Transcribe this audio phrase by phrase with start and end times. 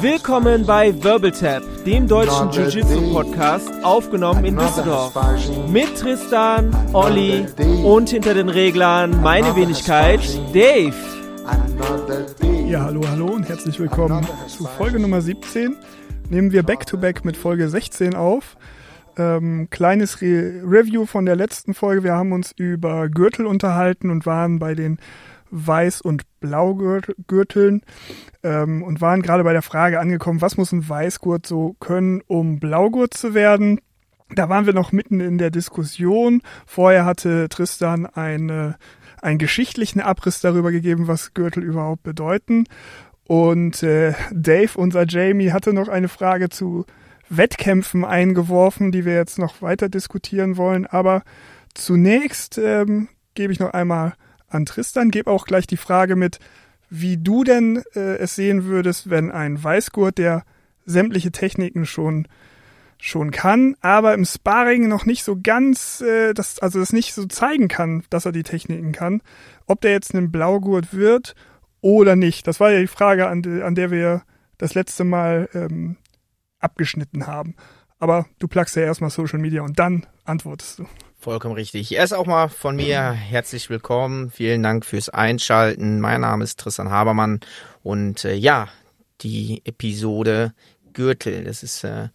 [0.00, 5.14] Willkommen bei Wirbeltap, dem deutschen Jiu-Jitsu-Podcast, aufgenommen in Düsseldorf.
[5.70, 7.46] Mit Tristan, Olli
[7.84, 10.20] und hinter den Reglern meine Wenigkeit,
[10.52, 10.94] Dave.
[12.68, 15.76] Ja, hallo, hallo und herzlich willkommen zu Folge Nummer 17.
[16.30, 18.56] Nehmen wir Back-to-Back -back mit Folge 16 auf.
[19.16, 22.04] Ähm, kleines Re Review von der letzten Folge.
[22.04, 24.98] Wir haben uns über Gürtel unterhalten und waren bei den
[25.54, 27.82] Weiß- und Blaugürteln
[28.42, 32.58] ähm, und waren gerade bei der Frage angekommen, was muss ein Weißgurt so können, um
[32.58, 33.80] Blaugurt zu werden.
[34.34, 36.42] Da waren wir noch mitten in der Diskussion.
[36.66, 38.76] Vorher hatte Tristan eine,
[39.22, 42.64] einen geschichtlichen Abriss darüber gegeben, was Gürtel überhaupt bedeuten.
[43.26, 46.84] Und äh, Dave, unser Jamie, hatte noch eine Frage zu
[47.28, 50.86] Wettkämpfen eingeworfen, die wir jetzt noch weiter diskutieren wollen.
[50.86, 51.22] Aber
[51.74, 54.14] zunächst ähm, gebe ich noch einmal
[54.54, 56.38] an Tristan, gebe auch gleich die Frage mit,
[56.90, 60.44] wie du denn äh, es sehen würdest, wenn ein Weißgurt, der
[60.86, 62.28] sämtliche Techniken schon
[62.98, 67.26] schon kann, aber im Sparring noch nicht so ganz, äh, das, also das nicht so
[67.26, 69.20] zeigen kann, dass er die Techniken kann,
[69.66, 71.34] ob der jetzt einen Blaugurt wird
[71.82, 72.46] oder nicht.
[72.46, 74.22] Das war ja die Frage, an, de, an der wir
[74.56, 75.96] das letzte Mal ähm,
[76.60, 77.56] abgeschnitten haben.
[77.98, 80.86] Aber du plagst ja erstmal Social Media und dann antwortest du.
[81.18, 81.92] Vollkommen richtig.
[81.92, 84.30] Erst auch mal von mir herzlich willkommen.
[84.30, 86.00] Vielen Dank fürs Einschalten.
[86.00, 87.40] Mein Name ist Tristan Habermann
[87.82, 88.68] und äh, ja,
[89.22, 90.52] die Episode
[90.92, 92.08] Gürtel, das ist äh,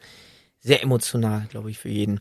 [0.60, 2.20] sehr emotional, glaube ich, für jeden.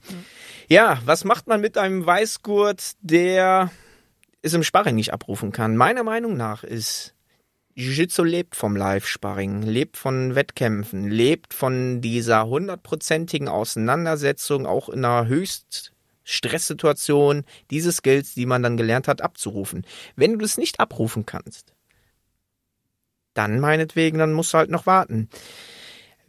[0.68, 3.70] Ja, was macht man mit einem Weißgurt, der
[4.42, 5.76] es im Sparring nicht abrufen kann?
[5.76, 7.14] Meiner Meinung nach ist
[7.78, 15.28] Jiu-Jitsu lebt vom Live-Sparring, lebt von Wettkämpfen, lebt von dieser hundertprozentigen Auseinandersetzung, auch in einer
[15.28, 15.92] höchst
[16.24, 19.86] Stresssituation diese Skills, die man dann gelernt hat, abzurufen.
[20.16, 21.72] Wenn du das nicht abrufen kannst,
[23.34, 25.28] dann meinetwegen, dann musst du halt noch warten.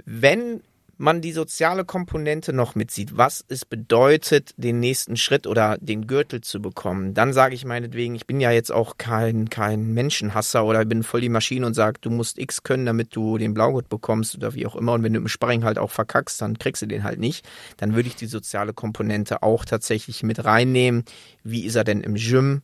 [0.06, 0.62] Wenn
[1.00, 6.42] man die soziale Komponente noch mitsieht, was es bedeutet, den nächsten Schritt oder den Gürtel
[6.42, 10.84] zu bekommen, dann sage ich meinetwegen, ich bin ja jetzt auch kein, kein Menschenhasser oder
[10.84, 14.36] bin voll die Maschine und sage, du musst X können, damit du den Blaugurt bekommst
[14.36, 14.92] oder wie auch immer.
[14.92, 17.48] Und wenn du im Sparring halt auch verkackst, dann kriegst du den halt nicht.
[17.78, 21.06] Dann würde ich die soziale Komponente auch tatsächlich mit reinnehmen.
[21.44, 22.62] Wie ist er denn im Gym?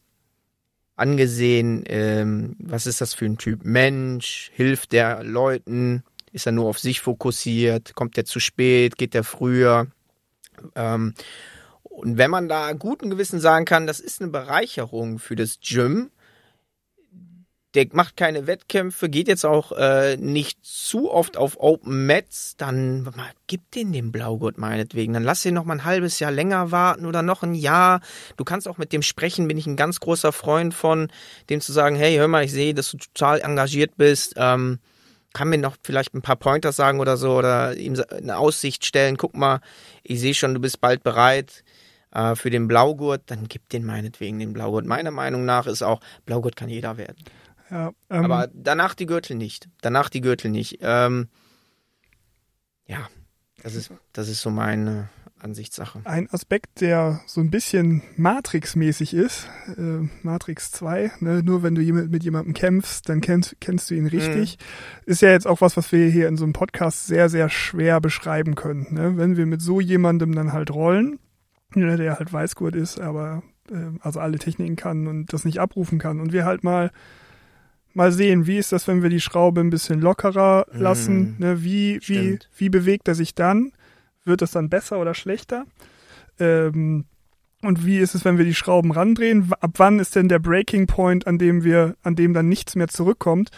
[0.97, 6.03] angesehen, ähm, was ist das für ein Typ Mensch, hilft der Leuten,
[6.35, 7.95] ist er nur auf sich fokussiert?
[7.95, 8.97] Kommt er zu spät?
[8.97, 9.87] Geht er früher?
[10.75, 11.13] Ähm,
[11.83, 16.11] und wenn man da guten Gewissen sagen kann, das ist eine Bereicherung für das Gym,
[17.73, 23.09] der macht keine Wettkämpfe, geht jetzt auch äh, nicht zu oft auf Open Mats, dann
[23.47, 25.13] gib den den Blaugurt meinetwegen.
[25.13, 28.01] Dann lass ihn noch mal ein halbes Jahr länger warten oder noch ein Jahr.
[28.37, 31.09] Du kannst auch mit dem sprechen, bin ich ein ganz großer Freund von,
[31.49, 34.33] dem zu sagen, hey, hör mal, ich sehe, dass du total engagiert bist.
[34.37, 34.79] Ähm,
[35.35, 39.17] kann mir noch vielleicht ein paar Pointers sagen oder so oder ihm eine Aussicht stellen.
[39.17, 39.59] Guck mal,
[40.01, 41.63] ich sehe schon, du bist bald bereit
[42.11, 44.85] äh, für den Blaugurt, dann gib den meinetwegen den Blaugurt.
[44.85, 47.17] Meiner Meinung nach ist auch, Blaugurt kann jeder werden.
[47.69, 49.67] Ja, ähm, Aber danach die Gürtel nicht.
[49.81, 50.79] Danach die Gürtel nicht.
[50.81, 51.27] Ähm,
[52.87, 53.09] ja,
[53.61, 55.09] das ist, das ist so meine,
[55.45, 56.01] Ansichtssache.
[56.03, 59.47] Ein Aspekt, der so ein bisschen Matrix-mäßig ist,
[59.77, 61.43] äh, Matrix 2, ne?
[61.43, 65.11] nur wenn du mit jemandem kämpfst, dann kennst, kennst du ihn richtig, mhm.
[65.11, 68.01] ist ja jetzt auch was, was wir hier in so einem Podcast sehr, sehr schwer
[68.01, 68.87] beschreiben können.
[68.89, 69.17] Ne?
[69.17, 71.19] Wenn wir mit so jemandem dann halt rollen,
[71.75, 75.99] ne, der halt Weißgurt ist, aber äh, also alle Techniken kann und das nicht abrufen
[75.99, 76.91] kann und wir halt mal
[77.93, 81.63] mal sehen, wie ist das, wenn wir die Schraube ein bisschen lockerer lassen, mm, ne?
[81.63, 83.71] wie, wie, wie bewegt er sich dann?
[84.25, 85.65] Wird es dann besser oder schlechter?
[86.39, 87.05] Ähm,
[87.61, 89.51] und wie ist es, wenn wir die Schrauben randrehen?
[89.59, 92.87] Ab wann ist denn der Breaking Point, an dem wir, an dem dann nichts mehr
[92.87, 93.49] zurückkommt?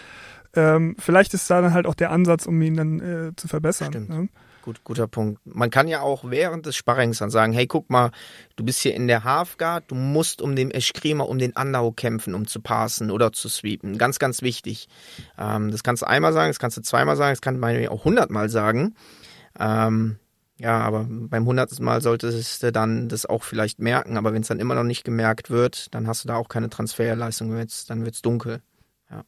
[0.53, 3.91] Ähm, vielleicht ist da dann halt auch der Ansatz, um ihn dann äh, zu verbessern.
[3.91, 4.09] Stimmt.
[4.09, 4.29] Ne?
[4.61, 5.39] Gut, guter Punkt.
[5.45, 8.11] Man kann ja auch während des Sparrings dann sagen, hey, guck mal,
[8.57, 12.33] du bist hier in der Halfguard, du musst um den Eschkrima, um den Andau kämpfen,
[12.33, 13.97] um zu passen oder zu sweepen.
[13.97, 14.89] Ganz, ganz wichtig.
[15.37, 18.03] Ähm, das kannst du einmal sagen, das kannst du zweimal sagen, das kann man auch
[18.03, 18.95] hundertmal sagen.
[19.57, 20.17] Ähm,
[20.59, 24.17] ja, aber beim hundertsten Mal solltest du dann das auch vielleicht merken.
[24.17, 26.69] Aber wenn es dann immer noch nicht gemerkt wird, dann hast du da auch keine
[26.69, 27.49] Transferleistung.
[27.49, 28.61] Dann wird es dunkel.
[29.11, 29.23] Ja.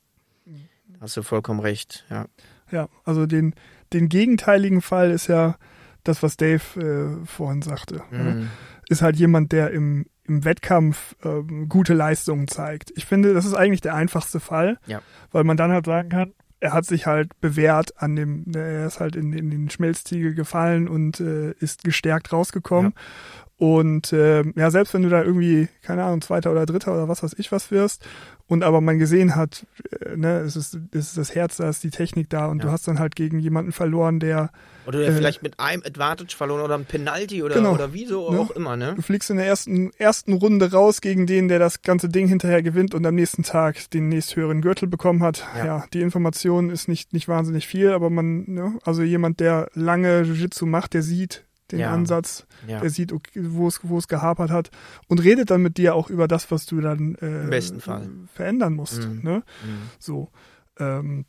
[0.88, 2.06] Da hast du vollkommen recht.
[2.10, 2.26] Ja,
[2.72, 3.54] ja also den,
[3.94, 5.58] den gegenteiligen Fall ist ja
[6.04, 8.02] das, was Dave äh, vorhin sagte.
[8.10, 8.50] Mhm.
[8.90, 12.92] Ist halt jemand, der im, im Wettkampf äh, gute Leistungen zeigt.
[12.96, 15.02] Ich finde, das ist eigentlich der einfachste Fall, ja.
[15.32, 19.00] weil man dann halt sagen kann, er hat sich halt bewährt an dem, er ist
[19.00, 22.94] halt in, in den Schmelztiegel gefallen und äh, ist gestärkt rausgekommen.
[22.96, 23.49] Ja.
[23.60, 27.24] Und äh, ja, selbst wenn du da irgendwie, keine Ahnung, Zweiter oder Dritter oder was
[27.24, 28.06] weiß ich was wirst,
[28.48, 29.68] und aber man gesehen hat,
[30.02, 32.66] äh, ne, es ist, es ist das Herz da, ist die Technik da und ja.
[32.66, 34.50] du hast dann halt gegen jemanden verloren, der.
[34.88, 38.06] Oder der äh, vielleicht mit einem Advantage verloren oder einem Penalty oder, genau, oder wie
[38.06, 38.40] so ne?
[38.40, 38.94] auch immer, ne?
[38.96, 42.64] Du fliegst in der ersten, ersten Runde raus gegen den, der das ganze Ding hinterher
[42.64, 45.46] gewinnt und am nächsten Tag den nächsthöheren Gürtel bekommen hat.
[45.58, 49.70] Ja, ja die Information ist nicht, nicht wahnsinnig viel, aber man, ne, also jemand, der
[49.74, 51.92] lange Jiu-Jitsu macht, der sieht, den ja.
[51.92, 52.80] Ansatz, ja.
[52.80, 54.72] der sieht, wo es wo es gehapert hat
[55.08, 58.10] und redet dann mit dir auch über das, was du dann äh, Im besten Fall
[58.34, 59.08] verändern musst.
[59.08, 59.22] Mhm.
[59.24, 59.44] Ne?
[59.64, 59.82] Mhm.
[60.00, 60.30] So,
[60.78, 61.26] ähm,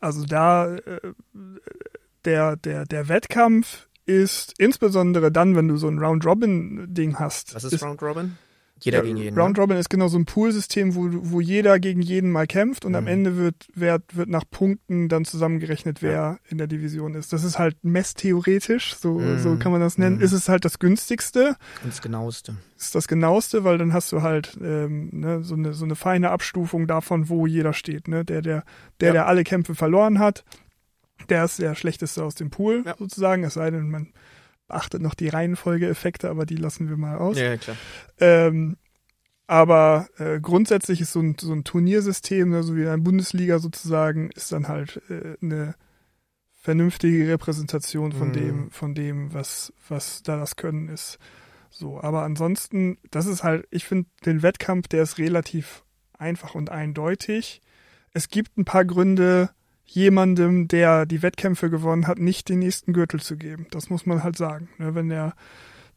[0.00, 1.00] also da äh,
[2.24, 7.54] der der der Wettkampf ist insbesondere dann, wenn du so ein Round Robin Ding hast.
[7.54, 8.36] Was ist, ist Round Robin?
[8.80, 9.38] Jeder ja, gegen jeden.
[9.38, 9.62] Round ne?
[9.62, 12.96] Robin ist genau so ein Poolsystem, wo, wo jeder gegen jeden mal kämpft und mhm.
[12.98, 16.38] am Ende wird, wird, wird nach Punkten dann zusammengerechnet, wer ja.
[16.48, 17.32] in der Division ist.
[17.32, 19.38] Das ist halt messtheoretisch, so, mhm.
[19.38, 20.16] so kann man das nennen.
[20.16, 20.22] Mhm.
[20.22, 21.56] Ist es halt das günstigste.
[21.82, 22.56] Und das genaueste.
[22.78, 26.30] Ist das genaueste, weil dann hast du halt ähm, ne, so, eine, so eine feine
[26.30, 28.08] Abstufung davon, wo jeder steht.
[28.08, 28.24] Ne?
[28.24, 28.64] Der, der,
[29.00, 29.12] der, ja.
[29.12, 30.44] der alle Kämpfe verloren hat,
[31.28, 33.44] der ist der schlechteste aus dem Pool, sozusagen.
[33.44, 34.08] Es sei denn, man
[34.70, 37.38] beachtet noch die Reihenfolgeeffekte, aber die lassen wir mal aus.
[37.38, 37.76] Ja, klar.
[38.18, 38.76] Ähm,
[39.48, 43.58] aber äh, grundsätzlich ist so ein, so ein Turniersystem, ne, so wie in der Bundesliga
[43.58, 45.74] sozusagen, ist dann halt äh, eine
[46.52, 48.32] vernünftige Repräsentation von mhm.
[48.32, 51.18] dem, von dem, was, was da das Können ist.
[51.68, 55.84] So, aber ansonsten, das ist halt, ich finde den Wettkampf, der ist relativ
[56.16, 57.60] einfach und eindeutig.
[58.12, 59.50] Es gibt ein paar Gründe,
[59.90, 63.66] jemandem, der die Wettkämpfe gewonnen hat, nicht den nächsten Gürtel zu geben.
[63.70, 64.68] Das muss man halt sagen.
[64.78, 64.94] Ne?
[64.94, 65.34] Wenn der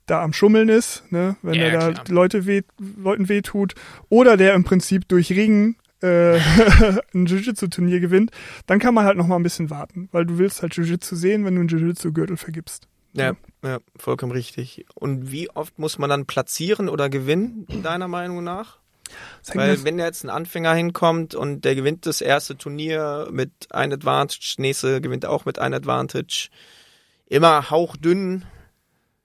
[0.06, 1.38] da am Schummeln ist, ne?
[1.42, 2.64] wenn ja, er da Leute weh,
[2.98, 3.76] Leuten wehtut
[4.10, 6.36] oder der im Prinzip durch Ringen äh,
[7.14, 8.32] ein Jiu-Jitsu-Turnier gewinnt,
[8.66, 11.46] dann kann man halt noch mal ein bisschen warten, weil du willst halt Jiu-Jitsu sehen,
[11.46, 12.88] wenn du einen Jiu-Jitsu-Gürtel vergibst.
[13.14, 14.86] Ja, ja, vollkommen richtig.
[14.96, 18.80] Und wie oft muss man dann platzieren oder gewinnen, deiner Meinung nach?
[19.54, 24.56] Weil wenn jetzt ein Anfänger hinkommt und der gewinnt das erste Turnier mit ein Advantage,
[24.58, 26.50] nächste gewinnt auch mit ein Advantage,
[27.26, 28.46] immer hauchdünn.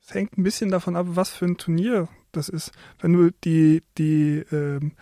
[0.02, 2.72] Es hängt ein bisschen davon ab, was für ein Turnier das ist.
[3.00, 4.92] Wenn du die, die ähm,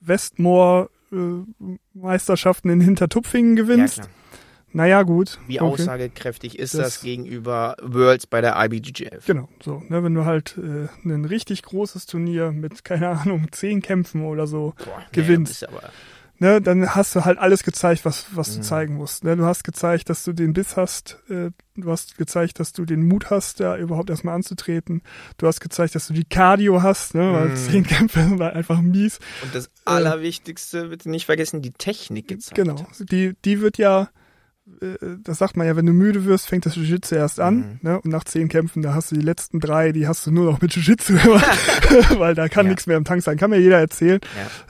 [0.00, 4.04] Westmoor äh, Meisterschaften in Hintertupfingen gewinnst, ja,
[4.72, 5.38] naja, gut.
[5.46, 5.82] Wie okay.
[5.82, 9.24] aussagekräftig ist das, das, gegenüber Worlds bei der IBGF?
[9.26, 9.82] Genau, so.
[9.88, 14.46] Ne, wenn du halt äh, ein richtig großes Turnier mit, keine Ahnung, zehn Kämpfen oder
[14.46, 15.66] so Boah, gewinnst.
[15.70, 18.56] Nee, ne, dann hast du halt alles gezeigt, was, was mhm.
[18.56, 19.24] du zeigen musst.
[19.24, 19.36] Ne?
[19.36, 23.08] Du hast gezeigt, dass du den Biss hast, äh, du hast gezeigt, dass du den
[23.08, 25.02] Mut hast, da überhaupt erstmal anzutreten.
[25.38, 27.32] Du hast gezeigt, dass du die Cardio hast, ne?
[27.32, 27.56] weil mhm.
[27.56, 29.18] zehn Kämpfe war einfach mies.
[29.42, 32.56] Und das Allerwichtigste, äh, bitte nicht vergessen, die Technik gezeigt.
[32.56, 34.10] Genau, die, die wird ja
[35.24, 37.56] das sagt man ja, wenn du müde wirst, fängt das Jiu-Jitsu erst an.
[37.56, 37.78] Mhm.
[37.82, 38.00] Ne?
[38.00, 40.60] Und nach zehn Kämpfen, da hast du die letzten drei, die hast du nur noch
[40.60, 42.70] mit Jiu-Jitsu gemacht, weil da kann ja.
[42.70, 43.36] nichts mehr im Tank sein.
[43.36, 44.20] Kann mir jeder erzählen.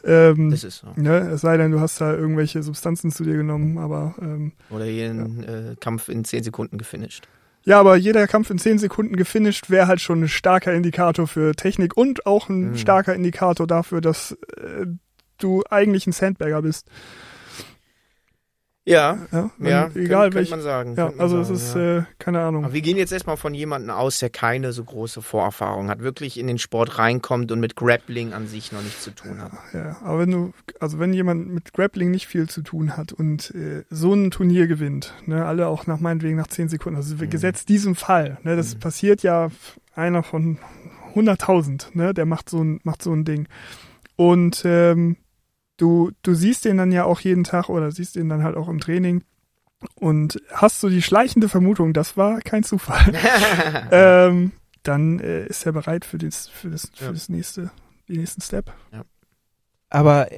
[0.05, 0.31] Ja.
[0.31, 0.89] Ähm, das ist so.
[0.97, 1.31] Ne?
[1.31, 5.43] Es sei denn, du hast da irgendwelche Substanzen zu dir genommen, aber ähm, Oder jeden
[5.43, 5.73] ja.
[5.73, 7.29] äh, Kampf in zehn Sekunden gefinisht.
[7.65, 11.55] Ja, aber jeder Kampf in zehn Sekunden gefinisht wäre halt schon ein starker Indikator für
[11.55, 12.77] Technik und auch ein mhm.
[12.77, 14.87] starker Indikator dafür, dass äh,
[15.39, 16.89] du eigentlich ein Sandbagger bist.
[18.89, 20.95] Ja, ja, ja egal welch, man sagen.
[20.97, 21.99] Ja, also es ist ja.
[21.99, 22.65] äh, keine Ahnung.
[22.65, 26.39] Aber wir gehen jetzt erstmal von jemandem aus, der keine so große Vorerfahrung hat, wirklich
[26.39, 29.53] in den Sport reinkommt und mit Grappling an sich noch nichts zu tun hat.
[29.75, 33.55] Ja, aber wenn du, also wenn jemand mit Grappling nicht viel zu tun hat und
[33.55, 37.29] äh, so ein Turnier gewinnt, ne, alle auch nach meinetwegen nach zehn Sekunden, also mhm.
[37.29, 38.81] gesetzt diesem Fall, ne, das mhm.
[38.81, 39.49] passiert ja
[39.95, 40.59] einer von
[41.15, 43.49] 100.000, ne, der macht so ein macht so ein Ding
[44.17, 45.17] und ähm,
[45.79, 48.69] du, du siehst den dann ja auch jeden Tag oder siehst ihn dann halt auch
[48.69, 49.25] im Training
[49.95, 53.15] und hast so die schleichende Vermutung, das war kein Zufall,
[53.91, 57.13] ähm, dann äh, ist er bereit für das, für das, für ja.
[57.13, 57.71] das nächste,
[58.09, 58.73] den nächsten Step.
[58.93, 59.05] Ja.
[59.91, 60.29] Aber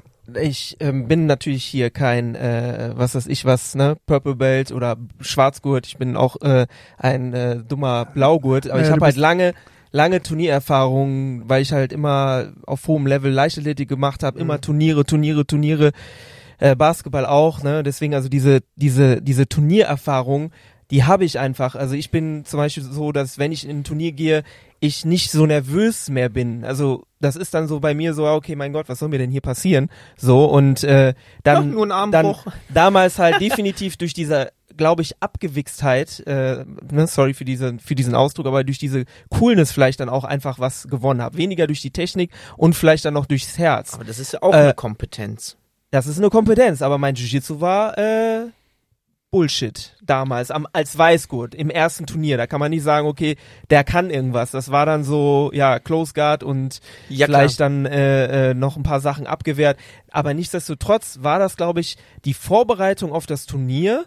[0.41, 4.97] ich ähm, bin natürlich hier kein, äh, was weiß ich was, ne, Purple Belt oder
[5.21, 5.87] Schwarzgurt.
[5.87, 6.67] Ich bin auch äh,
[6.99, 9.55] ein äh, dummer Blaugurt, aber ja, ich habe halt lange
[9.93, 14.43] lange Turniererfahrung, weil ich halt immer auf hohem Level Leichtathletik gemacht habe, mhm.
[14.43, 15.93] immer Turniere, Turniere, Turniere,
[16.59, 17.83] äh, Basketball auch, ne?
[17.83, 20.53] Deswegen also diese diese diese Turniererfahrung,
[20.91, 21.75] die habe ich einfach.
[21.75, 24.43] Also ich bin zum Beispiel so, dass wenn ich in ein Turnier gehe,
[24.81, 26.65] ich nicht so nervös mehr bin.
[26.65, 29.31] Also das ist dann so bei mir so, okay, mein Gott, was soll mir denn
[29.31, 29.91] hier passieren?
[30.17, 32.35] So und äh, dann, Ach, dann
[32.73, 38.15] damals halt definitiv durch diese glaube ich, Abgewichstheit, äh, ne, sorry für, diese, für diesen
[38.15, 41.37] Ausdruck, aber durch diese Coolness vielleicht dann auch einfach was gewonnen habe.
[41.37, 43.93] Weniger durch die Technik und vielleicht dann noch durchs Herz.
[43.93, 45.59] Aber das ist ja auch äh, eine Kompetenz.
[45.91, 48.47] Das ist eine Kompetenz, aber mein Jiu-Jitsu war äh,
[49.31, 52.39] Bullshit damals am, als Weißgurt im ersten Turnier.
[52.39, 53.37] Da kann man nicht sagen, okay,
[53.69, 54.51] der kann irgendwas.
[54.51, 57.69] Das war dann so, ja, Close Guard und ja, vielleicht klar.
[57.69, 59.77] dann äh, äh, noch ein paar Sachen abgewehrt.
[60.11, 64.07] Aber nichtsdestotrotz war das, glaube ich, die Vorbereitung auf das Turnier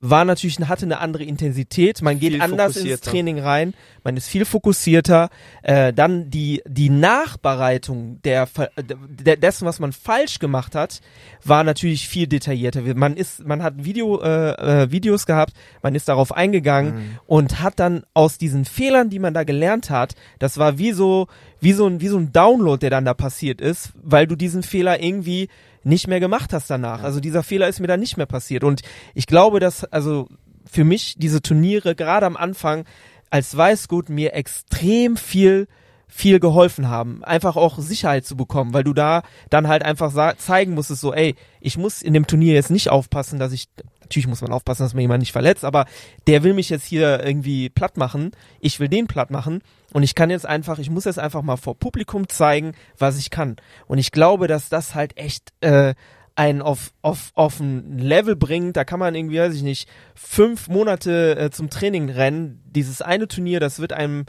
[0.00, 2.00] war natürlich, hatte eine andere Intensität.
[2.00, 5.28] Man geht anders ins Training rein, man ist viel fokussierter.
[5.62, 11.00] Äh, dann die die Nachbereitung der, der dessen, was man falsch gemacht hat,
[11.44, 12.82] war natürlich viel detaillierter.
[12.94, 15.52] Man ist, man hat Video äh, äh, Videos gehabt,
[15.82, 17.18] man ist darauf eingegangen mhm.
[17.26, 21.26] und hat dann aus diesen Fehlern, die man da gelernt hat, das war wie so
[21.60, 24.62] wie so ein wie so ein Download, der dann da passiert ist, weil du diesen
[24.62, 25.48] Fehler irgendwie
[25.82, 27.00] nicht mehr gemacht hast danach.
[27.00, 27.04] Ja.
[27.04, 28.64] Also dieser Fehler ist mir dann nicht mehr passiert.
[28.64, 28.82] Und
[29.14, 30.28] ich glaube, dass, also
[30.70, 32.84] für mich diese Turniere gerade am Anfang
[33.30, 35.66] als Weißgut mir extrem viel
[36.10, 40.74] viel geholfen haben, einfach auch Sicherheit zu bekommen, weil du da dann halt einfach zeigen
[40.74, 43.68] musstest, so, ey, ich muss in dem Turnier jetzt nicht aufpassen, dass ich,
[44.00, 45.86] natürlich muss man aufpassen, dass man jemanden nicht verletzt, aber
[46.26, 50.14] der will mich jetzt hier irgendwie platt machen, ich will den platt machen und ich
[50.14, 53.56] kann jetzt einfach, ich muss jetzt einfach mal vor Publikum zeigen, was ich kann.
[53.86, 55.94] Und ich glaube, dass das halt echt äh,
[56.36, 60.68] einen auf, auf, auf ein Level bringt, da kann man irgendwie, weiß ich nicht, fünf
[60.68, 62.62] Monate äh, zum Training rennen.
[62.66, 64.26] Dieses eine Turnier, das wird einem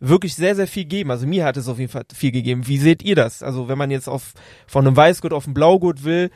[0.00, 1.10] wirklich sehr, sehr viel geben.
[1.10, 2.66] Also mir hat es auf jeden Fall viel gegeben.
[2.66, 3.42] Wie seht ihr das?
[3.42, 4.32] Also wenn man jetzt auf
[4.66, 6.30] von einem Weißgurt auf ein Blaugurt will,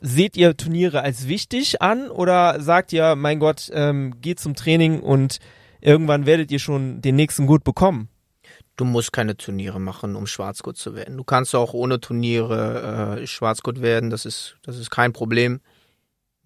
[0.00, 5.00] seht ihr Turniere als wichtig an oder sagt ihr, mein Gott, ähm, geht zum Training
[5.00, 5.38] und
[5.80, 8.08] irgendwann werdet ihr schon den nächsten Gurt bekommen?
[8.76, 11.16] Du musst keine Turniere machen, um Schwarzgurt zu werden.
[11.16, 15.60] Du kannst auch ohne Turniere äh, Schwarzgurt werden, das ist, das ist kein Problem.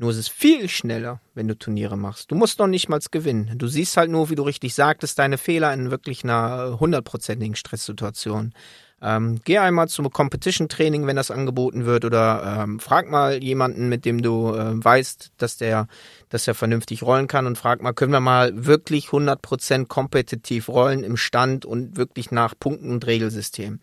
[0.00, 2.30] Nur ist es viel schneller, wenn du Turniere machst.
[2.30, 3.58] Du musst noch nicht mal gewinnen.
[3.58, 8.52] Du siehst halt nur, wie du richtig sagtest, deine Fehler in wirklich einer hundertprozentigen Stresssituation.
[9.00, 14.04] Ähm, geh einmal zum Competition-Training, wenn das angeboten wird, oder ähm, frag mal jemanden, mit
[14.04, 15.86] dem du äh, weißt, dass der,
[16.30, 21.04] dass er vernünftig rollen kann und frag mal, können wir mal wirklich 100% kompetitiv rollen
[21.04, 23.80] im Stand und wirklich nach Punkten und Regelsystem.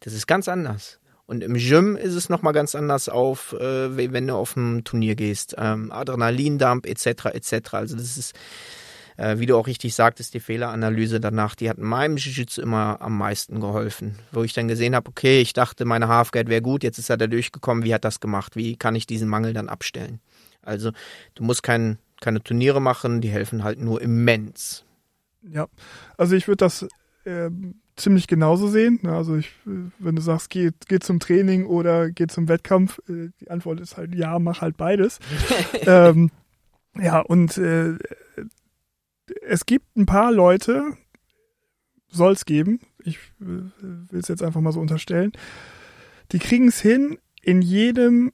[0.00, 1.00] Das ist ganz anders.
[1.26, 5.16] Und im Gym ist es nochmal ganz anders auf, äh, wenn du auf ein Turnier
[5.16, 5.54] gehst.
[5.58, 7.26] Ähm, Adrenalindump etc.
[7.32, 7.74] etc.
[7.74, 8.34] Also das ist
[9.16, 13.18] äh, wie du auch richtig sagtest, die Fehleranalyse danach, die hat meinem Jiu-Jitsu immer am
[13.18, 14.18] meisten geholfen.
[14.32, 17.16] Wo ich dann gesehen habe, okay, ich dachte, meine Halfguard wäre gut, jetzt ist er
[17.16, 18.56] da durchgekommen, wie hat das gemacht?
[18.56, 20.20] Wie kann ich diesen Mangel dann abstellen?
[20.62, 20.92] Also
[21.34, 24.84] du musst kein, keine Turniere machen, die helfen halt nur immens.
[25.42, 25.66] Ja,
[26.16, 26.86] also ich würde das
[27.24, 27.50] äh,
[27.96, 29.00] ziemlich genauso sehen.
[29.06, 33.50] Also ich, wenn du sagst, geh, geh zum Training oder geh zum Wettkampf, äh, die
[33.50, 35.18] Antwort ist halt ja, mach halt beides.
[35.86, 36.30] ähm,
[36.96, 37.94] ja, und äh,
[39.42, 40.96] es gibt ein paar Leute,
[42.08, 43.72] soll es geben, ich will
[44.12, 45.32] es jetzt einfach mal so unterstellen,
[46.32, 48.32] die kriegen es hin, in jedem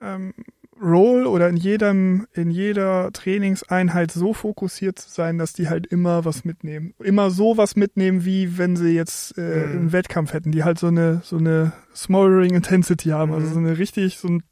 [0.00, 0.34] ähm,
[0.80, 6.24] Role oder in jedem, in jeder Trainingseinheit so fokussiert zu sein, dass die halt immer
[6.24, 6.94] was mitnehmen.
[7.02, 9.72] Immer so was mitnehmen, wie wenn sie jetzt äh, mhm.
[9.72, 13.32] einen Wettkampf hätten, die halt so eine, so eine smoldering Intensity haben.
[13.32, 13.44] Also mhm.
[13.44, 14.42] Also so eine richtig, so ein,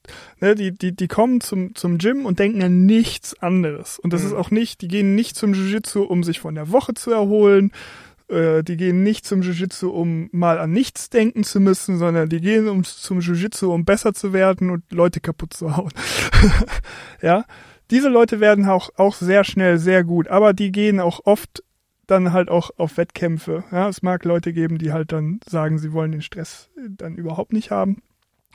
[0.40, 3.98] ne, die, die, die kommen zum, zum Gym und denken an nichts anderes.
[3.98, 4.28] Und das mhm.
[4.28, 7.72] ist auch nicht, die gehen nicht zum Jiu-Jitsu, um sich von der Woche zu erholen,
[8.32, 12.40] äh, die gehen nicht zum Jiu-Jitsu, um mal an nichts denken zu müssen, sondern die
[12.40, 15.92] gehen um, zum Jiu-Jitsu, um besser zu werden und Leute kaputt zu hauen.
[17.22, 17.44] ja,
[17.90, 21.62] diese Leute werden auch, auch sehr schnell sehr gut, aber die gehen auch oft
[22.06, 23.64] dann halt auch auf Wettkämpfe.
[23.70, 27.52] Ja, es mag Leute geben, die halt dann sagen, sie wollen den Stress dann überhaupt
[27.52, 28.02] nicht haben.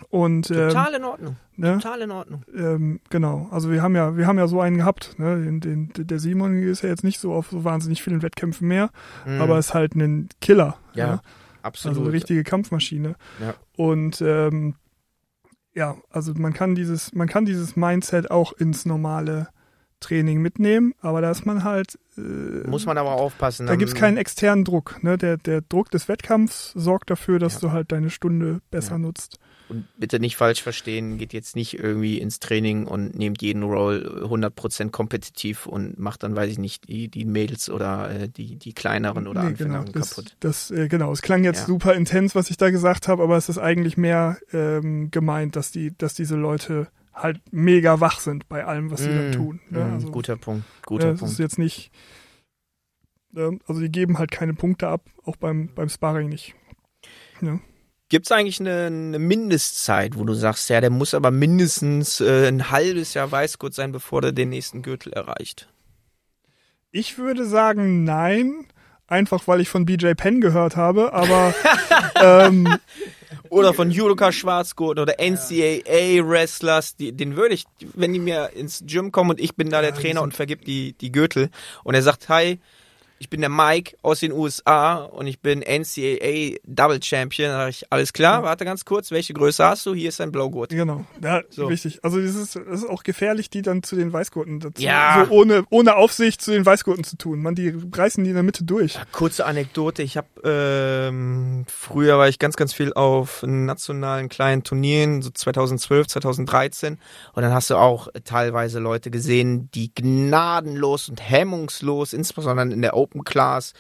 [0.09, 1.35] Und, ähm, Total in Ordnung.
[1.55, 1.73] Ne?
[1.73, 2.43] Total in Ordnung.
[2.55, 3.47] Ähm, genau.
[3.51, 5.17] Also wir haben ja, wir haben ja so einen gehabt.
[5.17, 5.41] Ne?
[5.41, 8.91] Den, den, der Simon ist ja jetzt nicht so auf so wahnsinnig vielen Wettkämpfen mehr,
[9.25, 9.41] mhm.
[9.41, 10.77] aber ist halt ein Killer.
[10.93, 11.21] Ja, ja,
[11.63, 11.97] absolut.
[11.97, 13.15] Also eine richtige Kampfmaschine.
[13.41, 13.55] Ja.
[13.75, 14.75] Und ähm,
[15.73, 19.47] ja, also man kann dieses, man kann dieses Mindset auch ins normale
[19.99, 21.97] Training mitnehmen, aber da ist man halt.
[22.17, 23.67] Äh, Muss man aber aufpassen.
[23.67, 25.01] Da gibt es keinen externen Druck.
[25.03, 25.17] Ne?
[25.17, 27.59] Der, der Druck des Wettkampfs sorgt dafür, dass ja.
[27.61, 28.99] du halt deine Stunde besser ja.
[28.99, 29.39] nutzt.
[29.69, 34.23] Und bitte nicht falsch verstehen, geht jetzt nicht irgendwie ins Training und nehmt jeden Roll
[34.23, 38.73] 100% kompetitiv und macht dann, weiß ich nicht, die, die Mädels oder äh, die, die
[38.73, 40.37] kleineren oder nee, Anfänger genau, das, kaputt.
[40.39, 41.65] Das, äh, genau, es klang jetzt ja.
[41.65, 45.71] super intens, was ich da gesagt habe, aber es ist eigentlich mehr ähm, gemeint, dass
[45.71, 46.87] die, dass diese Leute
[47.17, 49.59] halt mega wach sind bei allem, was sie mm, da tun.
[49.69, 49.79] Ne?
[49.79, 50.65] Mm, also, guter Punkt.
[50.85, 51.23] Guter äh, Punkt.
[51.23, 51.91] Das ist jetzt nicht,
[53.35, 56.55] äh, also die geben halt keine Punkte ab, auch beim, beim Sparring nicht.
[57.41, 57.59] Ja.
[58.09, 62.47] Gibt es eigentlich eine, eine, Mindestzeit, wo du sagst, ja, der muss aber mindestens äh,
[62.47, 65.67] ein halbes Jahr Weißgurt sein, bevor der den nächsten Gürtel erreicht?
[66.91, 68.65] Ich würde sagen, nein.
[69.09, 71.53] Einfach weil ich von BJ Penn gehört habe, aber
[72.21, 72.77] ähm,
[73.49, 79.31] Oder von Judoka Schwarzgurt oder NCAA-Wrestlers, den würde ich, wenn die mir ins Gym kommen
[79.31, 81.49] und ich bin da der Trainer und vergibt die, die Gürtel
[81.83, 82.59] und er sagt, hi,
[83.19, 87.49] ich bin der Mike aus den USA und ich bin NCAA Double Champion.
[87.49, 89.93] Da ich, alles klar, warte ganz kurz, welche Größe hast du?
[89.93, 90.69] Hier ist dein Blaugurt.
[90.69, 91.69] Genau, ja, so.
[91.69, 91.99] wichtig.
[92.03, 95.25] Also das ist, ist auch gefährlich, die dann zu den Weißgurten dazu, ja.
[95.25, 97.41] so ohne, ohne Aufsicht zu den Weißgurten zu tun.
[97.41, 98.95] Man, die reißen die in der Mitte durch.
[98.95, 104.63] Ja, kurze Anekdote, ich habe ähm, früher war ich ganz, ganz viel auf nationalen kleinen
[104.63, 106.99] Turnieren, so 2012, 2013
[107.33, 112.95] und dann hast du auch teilweise Leute gesehen, die gnadenlos und hemmungslos, insbesondere in der
[112.95, 113.73] Open Open Class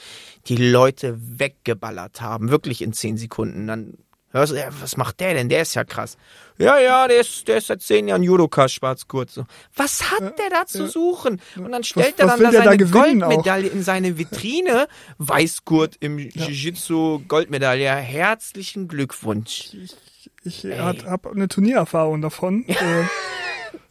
[0.47, 3.67] die Leute weggeballert haben, wirklich in zehn Sekunden.
[3.67, 3.97] Dann
[4.31, 5.49] hörst du, ja, was macht der denn?
[5.49, 6.17] Der ist ja krass.
[6.57, 9.33] Ja, ja, der ist, der ist seit zehn Jahren Judoka, schwarz-kurz.
[9.33, 9.45] So.
[9.75, 10.87] Was hat ja, der da zu ja.
[10.87, 11.41] suchen?
[11.57, 13.73] Und dann stellt was, er dann da seine da Goldmedaille auch?
[13.73, 14.87] in seine Vitrine.
[15.17, 16.29] Weißgurt im ja.
[16.33, 17.89] Jiu-Jitsu, Goldmedaille.
[17.89, 19.71] Herzlichen Glückwunsch.
[20.43, 22.65] Ich, ich habe eine Turniererfahrung davon.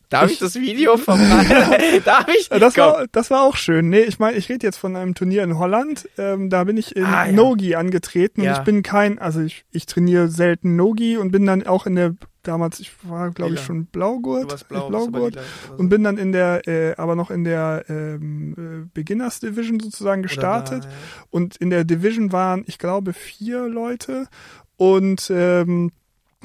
[0.09, 2.03] Darf ich das Video verbreiten?
[2.05, 2.49] Darf ich?
[2.49, 3.89] Das war, das war auch schön.
[3.89, 6.09] Nee, ich meine, ich rede jetzt von einem Turnier in Holland.
[6.17, 7.33] Ähm, da bin ich in ah, ja.
[7.33, 8.59] Nogi angetreten und ja.
[8.59, 12.15] ich bin kein, also ich, ich trainiere selten Nogi und bin dann auch in der
[12.47, 15.37] damals, ich war glaube ich schon Blaugurt, Blau, Blaugurt
[15.77, 20.23] und bin dann in der, äh, aber noch in der ähm, äh, Beginners Division sozusagen
[20.23, 20.95] gestartet da, ja.
[21.31, 24.29] und in der Division waren, ich glaube, vier Leute
[24.77, 25.91] und ähm,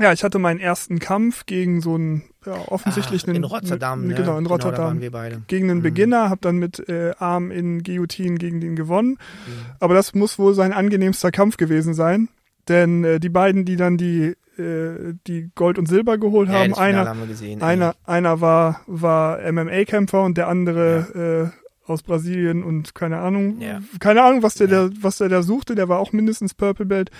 [0.02, 4.08] ja, ich hatte meinen ersten Kampf gegen so einen ja, offensichtlich ah, einen, in Rotterdam,
[4.08, 5.00] mit, genau in genau, Rotterdam
[5.48, 5.84] gegen einen mhm.
[5.84, 9.12] Beginner, habe dann mit äh, Arm in Guillotine gegen den gewonnen.
[9.12, 9.66] Mhm.
[9.80, 12.30] Aber das muss wohl sein angenehmster Kampf gewesen sein,
[12.68, 16.74] denn äh, die beiden, die dann die äh, die Gold und Silber geholt ja, haben,
[16.74, 21.44] einer haben gesehen, einer einer war war MMA Kämpfer und der andere ja.
[21.44, 21.50] äh,
[21.86, 23.82] aus Brasilien und keine Ahnung, ja.
[24.00, 27.12] keine Ahnung, was der, der was der da suchte, der war auch mindestens Purple Belt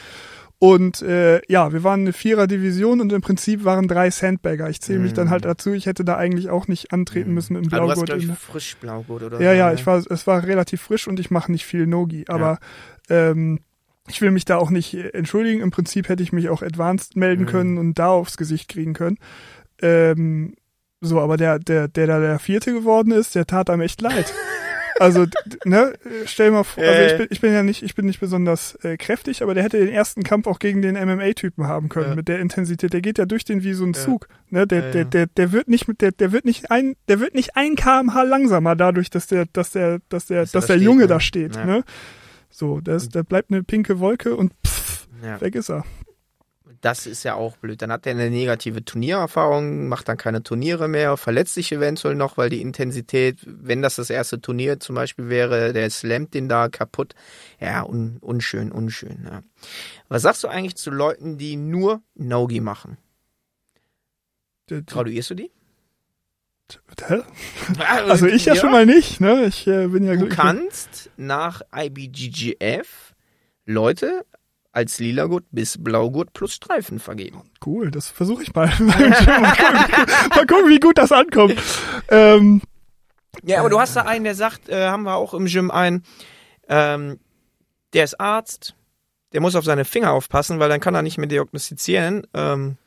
[0.64, 4.70] und äh, ja, wir waren eine Vierer-Division und im Prinzip waren drei Sandbagger.
[4.70, 5.16] Ich zähle mich mm.
[5.16, 5.48] dann halt mhm.
[5.48, 5.74] dazu.
[5.74, 7.34] Ich hätte da eigentlich auch nicht antreten mm.
[7.34, 8.12] müssen im Blaugurt.
[8.12, 11.08] Aber du warst, frisch Blaugurt oder Ja, so, ja, ich war, es war relativ frisch
[11.08, 12.26] und ich mache nicht viel Nogi.
[12.28, 12.60] Aber
[13.10, 13.32] ja.
[13.32, 13.62] ähm,
[14.08, 15.62] ich will mich da auch nicht entschuldigen.
[15.62, 17.48] Im Prinzip hätte ich mich auch advanced melden mm.
[17.48, 19.18] können und da aufs Gesicht kriegen können.
[19.82, 20.54] Ähm,
[21.00, 24.32] so, aber der, der, der da der Vierte geworden ist, der tat einem echt leid.
[25.00, 25.26] Also,
[25.66, 25.94] ne,
[26.26, 28.98] stell mal vor, also ich bin, ich bin ja nicht, ich bin nicht besonders äh,
[28.98, 32.16] kräftig, aber der hätte den ersten Kampf auch gegen den MMA-Typen haben können, ja.
[32.16, 32.94] mit der Intensität.
[32.94, 34.28] Der geht ja durch den wie so ein Zug.
[34.50, 37.20] Ne, der, ja, der, der, der wird nicht mit, der, der wird nicht ein, der
[37.20, 40.78] wird nicht ein kmh langsamer dadurch, dass der, dass der, dass der, dass, dass der
[40.78, 41.08] Junge ne?
[41.08, 41.84] da steht, ne?
[42.50, 45.08] So, da bleibt eine pinke Wolke und pff,
[45.40, 45.86] weg ist er
[46.82, 47.82] das ist ja auch blöd.
[47.82, 52.38] Dann hat er eine negative Turniererfahrung, macht dann keine Turniere mehr, verletzt sich eventuell noch,
[52.38, 56.70] weil die Intensität, wenn das das erste Turnier zum Beispiel wäre, der slammt den da
[56.70, 57.14] kaputt.
[57.60, 59.26] Ja, un, unschön, unschön.
[59.26, 59.44] Ja.
[60.10, 62.98] Was sagst du eigentlich zu Leuten, die nur Nogi machen?
[64.68, 65.52] Graduierst du die?
[67.80, 69.46] Also ich ja, ja, schon mal nicht, ne?
[69.46, 73.14] Ich äh, bin ja Du kannst nach IBGGF
[73.66, 74.26] Leute
[74.72, 77.44] als Lilagurt bis Blaugurt plus Streifen vergeben.
[77.66, 78.68] Cool, das versuche ich mal.
[78.80, 81.56] mal, gucken, wie gut das ankommt.
[82.10, 82.62] Ähm,
[83.44, 86.04] ja, aber du hast da einen, der sagt, äh, haben wir auch im Gym einen,
[86.70, 87.20] ähm,
[87.94, 88.76] der ist Arzt,
[89.34, 92.26] der muss auf seine Finger aufpassen, weil dann kann er nicht mehr diagnostizieren.
[92.34, 92.78] Ähm,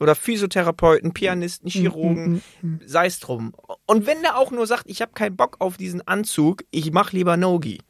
[0.00, 3.52] oder Physiotherapeuten, Pianisten, Chirurgen, mm, mm, mm, sei es drum.
[3.84, 7.12] Und wenn der auch nur sagt, ich habe keinen Bock auf diesen Anzug, ich mach
[7.12, 7.80] lieber Nogi.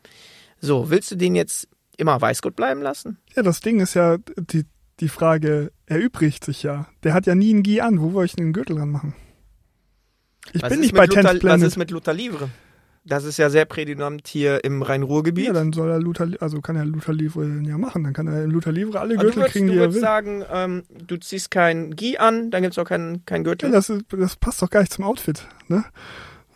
[0.58, 3.18] So, willst du den jetzt immer Weißgott bleiben lassen?
[3.34, 4.64] Ja, das Ding ist ja, die,
[5.00, 6.86] die Frage erübrigt sich ja.
[7.02, 8.00] Der hat ja nie einen Gi an.
[8.00, 9.14] Wo soll ich denn den Gürtel dran machen?
[10.52, 11.62] Ich was bin nicht bei Luther, Tenth Planet.
[11.62, 12.48] Was ist mit Luther Livre?
[13.04, 15.46] Das ist ja sehr prädominant hier im Rhein-Ruhr-Gebiet.
[15.46, 18.04] Ja, dann soll er Luther, also kann er Luther Livre ja machen.
[18.04, 19.86] Dann kann er Luther Livre alle Gürtel würdest, kriegen, die er will.
[19.86, 23.70] Du würdest sagen, ähm, du ziehst kein Gi an, dann gibt's auch keinen kein Gürtel.
[23.70, 25.84] Ja, das, ist, das passt doch gar nicht zum Outfit, ne?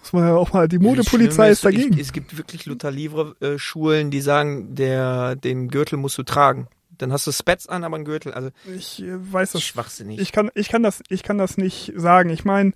[0.03, 1.95] Muss man ja auch mal, die Modepolizei ist dagegen.
[1.95, 6.25] Ich, es gibt wirklich Luther Livre äh, Schulen, die sagen, der, den Gürtel musst du
[6.25, 6.67] tragen.
[6.99, 8.33] Dann hast du Spets an, aber einen Gürtel.
[8.33, 9.62] Also ich äh, weiß das.
[9.62, 10.19] Schwachsinnig.
[10.19, 12.31] Ich kann, ich kann das, ich kann das nicht sagen.
[12.31, 12.73] Ich meine,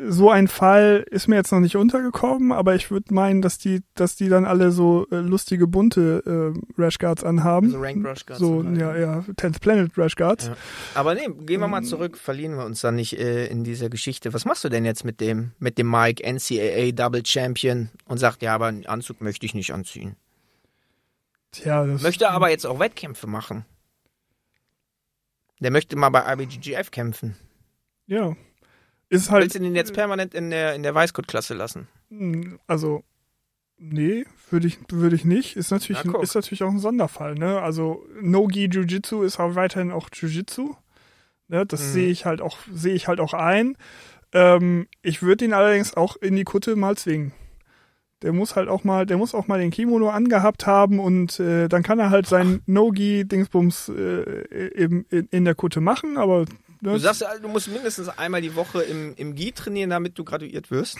[0.00, 3.82] so ein Fall ist mir jetzt noch nicht untergekommen, aber ich würde meinen, dass die,
[3.94, 7.68] dass die dann alle so äh, lustige bunte äh, Rashguards anhaben.
[7.68, 8.40] Also Ranked Rashguards.
[8.40, 10.46] So, ja, ja, Tenth Planet Rashguards.
[10.46, 10.56] Ja.
[10.94, 11.84] Aber nee, gehen wir mal ähm.
[11.84, 14.32] zurück, verlieren wir uns dann nicht äh, in dieser Geschichte.
[14.32, 18.42] Was machst du denn jetzt mit dem, mit dem Mike NCAA Double Champion und sagt,
[18.42, 20.14] ja, aber einen Anzug möchte ich nicht anziehen?
[21.50, 23.64] Tja, das möchte aber jetzt auch Wettkämpfe machen.
[25.58, 27.34] Der möchte mal bei IBGGF kämpfen.
[28.06, 28.36] Ja,
[29.08, 29.42] ist halt.
[29.44, 31.88] Willst du den jetzt permanent in der, in der Weißgurt-Klasse lassen?
[32.10, 33.04] Hm, also,
[33.80, 35.54] Nee, würde ich, würde ich nicht.
[35.56, 37.60] Ist natürlich, Na, ist natürlich auch ein Sonderfall, ne?
[37.60, 40.74] Also No-Gi Jiu-Jitsu ist auch weiterhin auch Jiu-Jitsu.
[41.46, 41.64] Ne?
[41.64, 41.92] Das Mhm.
[41.92, 43.76] sehe ich halt auch, sehe ich halt auch ein.
[44.32, 47.30] Ähm, ich würde ihn allerdings auch in die Kutte mal zwingen.
[48.22, 51.68] Der muss halt auch mal, der muss auch mal den Kimono angehabt haben und äh,
[51.68, 56.46] dann kann er halt sein No-Gi-Dingsbums äh, in, in der Kutte machen, aber
[56.80, 60.70] Du sagst, du musst mindestens einmal die Woche im, im Gi trainieren, damit du graduiert
[60.70, 60.96] wirst.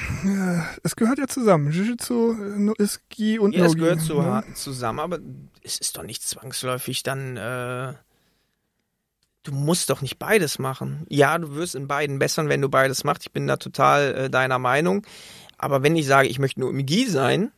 [0.82, 1.70] es gehört ja zusammen.
[1.70, 3.80] Jiu-Jitsu äh, ist Gi und Ja, es No-Gi.
[3.80, 4.42] gehört zu, ne?
[4.54, 5.18] zusammen, aber
[5.62, 7.36] es ist doch nicht zwangsläufig dann.
[7.36, 7.94] Äh,
[9.44, 11.06] du musst doch nicht beides machen.
[11.08, 13.22] Ja, du wirst in beiden bessern, wenn du beides machst.
[13.26, 15.06] Ich bin da total äh, deiner Meinung.
[15.58, 17.52] Aber wenn ich sage, ich möchte nur im Gi sein,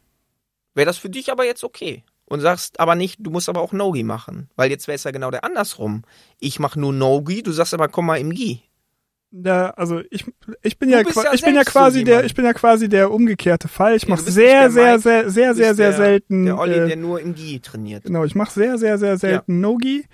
[0.75, 2.05] wäre das für dich aber jetzt okay.
[2.31, 4.49] Und sagst aber nicht, du musst aber auch No-Gi machen.
[4.55, 6.05] Weil jetzt wäre es ja genau der andersrum.
[6.39, 8.63] Ich mache nur No-Gi, du sagst aber, komm mal im Gi.
[9.33, 10.25] Da, also ich,
[10.63, 12.89] ich bin ja, ja ich bin ja selbst so quasi der, ich bin ja quasi
[12.89, 13.97] der umgekehrte Fall.
[13.97, 16.45] Ich Ja, mache sehr, sehr, sehr, sehr, sehr, sehr der, selten.
[16.45, 18.05] Der Olli, äh, der nur im Gi trainiert.
[18.05, 20.05] Genau, ich mache sehr, sehr, sehr selten Nogi,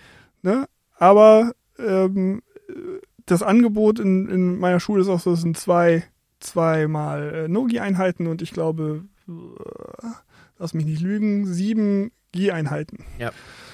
[0.40, 0.66] ne?
[0.98, 2.40] Aber ähm,
[3.26, 6.04] das Angebot in, in meiner Schule ist auch so, es sind zwei,
[6.40, 9.32] zweimal äh, Nogi-Einheiten und ich glaube, äh,
[10.58, 13.04] lass mich nicht lügen, sieben Gi-Einheiten.
[13.18, 13.32] Ja.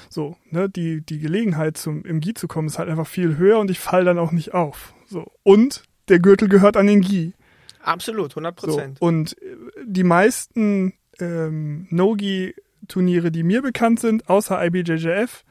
[0.08, 3.58] So, ne, die, die Gelegenheit zum im Gi zu kommen ist halt einfach viel höher
[3.58, 4.94] und ich fall dann auch nicht auf.
[5.06, 5.30] So.
[5.42, 7.32] Und der Gürtel gehört an den Gi.
[7.82, 9.00] Absolut, 100 So, Prozent.
[9.00, 15.44] und äh, die meisten ähm, No-Gi-Turniere, die mir bekannt sind, außer IBJJF,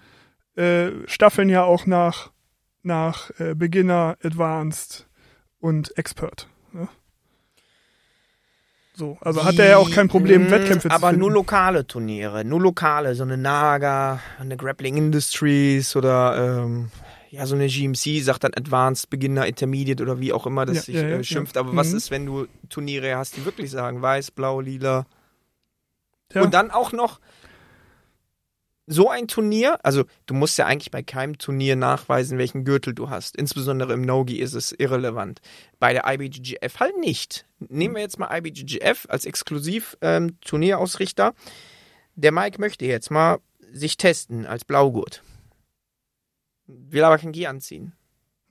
[0.56, 2.32] äh, staffeln ja auch nach,
[2.84, 5.08] nach äh, Beginner, Advanced
[5.60, 6.48] und Expert.
[9.02, 11.22] So, also hat er ja auch kein Problem, Die- Wettkämpfe zu Aber finden.
[11.22, 16.92] nur lokale Turniere, nur lokale, so eine Naga, eine Grappling Industries oder ähm,
[17.32, 20.82] ja, so eine GMC sagt dann Advanced, Beginner, Intermediate oder wie auch immer das Ja,
[20.84, 21.58] sich ja, ja, äh, schimpft.
[21.58, 21.98] Aber was Mhm.
[21.98, 25.08] ist, wenn du Turniere hast, die wirklich sagen, weiß, blau, lila?
[26.36, 27.20] Und dann auch noch
[28.92, 33.10] so ein Turnier, also du musst ja eigentlich bei keinem Turnier nachweisen, welchen Gürtel du
[33.10, 33.38] hast.
[33.38, 35.40] Insbesondere im Nogi ist es irrelevant.
[35.80, 37.46] Bei der IBGGF halt nicht.
[37.60, 41.34] Nehmen wir jetzt mal IBGGF als exklusiv ähm, Turnierausrichter.
[42.16, 43.40] Der Mike möchte jetzt mal
[43.72, 45.24] sich testen als Blaugurt.
[46.68, 47.94] Will aber kein Gi anziehen.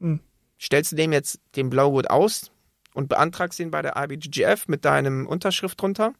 [0.01, 0.21] Hm.
[0.59, 2.51] Stellst du dem jetzt den Blaugurt aus
[2.95, 6.15] und beantragst ihn bei der IBGGF mit deinem Unterschrift drunter?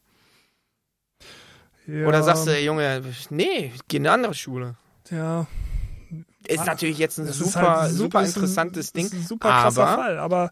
[1.87, 4.75] Ja, Oder sagst du, Junge, nee, geh in eine andere Schule.
[5.09, 5.47] ja,
[6.47, 9.05] Ist natürlich jetzt ein das super, halt super ein- interessantes Ding.
[9.05, 10.51] Ist ein super krasser aber Fall, aber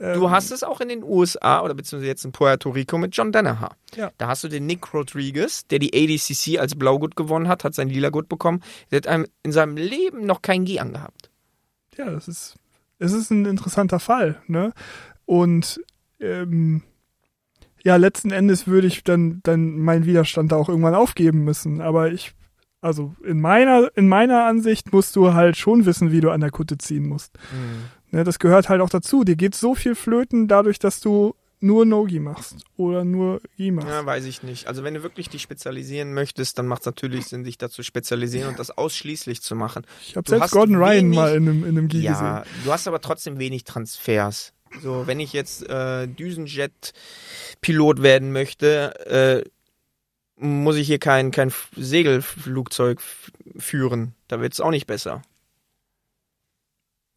[0.00, 3.14] ähm, du hast es auch in den USA oder beziehungsweise jetzt in Puerto Rico mit
[3.16, 3.76] John Danaher.
[3.94, 4.10] Ja.
[4.18, 7.88] Da hast du den Nick Rodriguez, der die ADCC als Blaugurt gewonnen hat, hat sein
[7.90, 8.62] Lila-Gut bekommen.
[8.90, 11.30] Der hat einem in seinem Leben noch kein Gi angehabt.
[11.98, 12.54] ja, das ist,
[12.98, 14.72] es ist ein interessanter Fall, ne?
[15.26, 15.80] Und
[16.20, 16.82] ähm,
[17.82, 21.80] ja, letzten Endes würde ich dann, dann meinen Widerstand da auch irgendwann aufgeben müssen.
[21.80, 22.32] Aber ich,
[22.80, 26.50] also in meiner, in meiner Ansicht musst du halt schon wissen, wie du an der
[26.50, 27.38] Kutte ziehen musst.
[28.10, 29.24] Ne, das gehört halt auch dazu.
[29.24, 33.88] Dir geht so viel flöten dadurch, dass du nur No-Gi machst oder nur Gi machst.
[33.88, 34.66] Ja, weiß ich nicht.
[34.66, 38.48] Also wenn du wirklich dich spezialisieren möchtest, dann macht es natürlich Sinn, sich dazu spezialisieren
[38.48, 39.84] und das ausschließlich zu machen.
[40.00, 42.54] ich habe selbst Gordon Ryan wenig- mal in einem, in einem Gi Ja, gesehen.
[42.64, 44.54] du hast aber trotzdem wenig Transfers.
[44.82, 49.50] So, wenn ich jetzt äh, Düsenjet-Pilot werden möchte, äh,
[50.36, 53.00] muss ich hier kein, kein Segelflugzeug
[53.58, 54.14] führen.
[54.28, 55.22] Da wird es auch nicht besser.